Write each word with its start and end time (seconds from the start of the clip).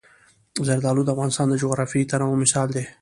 زردالو 0.67 1.01
د 1.05 1.09
افغانستان 1.15 1.47
د 1.49 1.53
جغرافیوي 1.63 2.05
تنوع 2.11 2.35
مثال 2.43 2.67
دی. 2.75 2.85